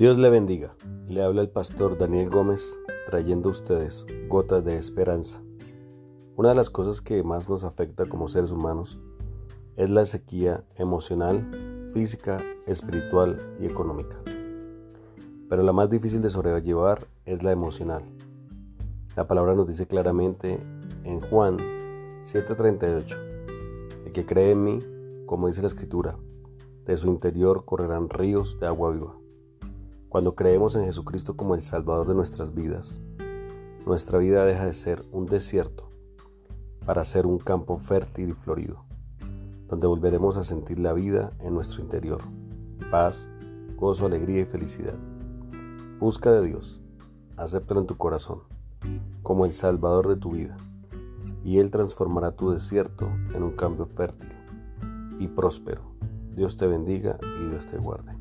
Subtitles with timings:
[0.00, 0.74] Dios le bendiga.
[1.08, 5.42] Le habla el pastor Daniel Gómez trayendo a ustedes gotas de esperanza.
[6.36, 8.98] Una de las cosas que más nos afecta como seres humanos
[9.76, 14.16] es la sequía emocional, física, espiritual y económica.
[15.50, 18.02] Pero la más difícil de sobrellevar es la emocional.
[19.16, 20.58] La palabra nos dice claramente
[21.04, 21.58] en Juan
[22.22, 23.18] 7:38,
[24.06, 24.78] el que cree en mí,
[25.26, 26.16] como dice la escritura,
[26.86, 29.19] de su interior correrán ríos de agua viva.
[30.10, 33.00] Cuando creemos en Jesucristo como el Salvador de nuestras vidas,
[33.86, 35.88] nuestra vida deja de ser un desierto
[36.84, 38.84] para ser un campo fértil y florido,
[39.68, 42.22] donde volveremos a sentir la vida en nuestro interior,
[42.90, 43.30] paz,
[43.76, 44.98] gozo, alegría y felicidad.
[46.00, 46.80] Busca de Dios,
[47.36, 48.40] acéptalo en tu corazón
[49.22, 50.56] como el Salvador de tu vida,
[51.44, 54.30] y Él transformará tu desierto en un cambio fértil
[55.20, 55.82] y próspero.
[56.34, 58.18] Dios te bendiga y Dios te guarde.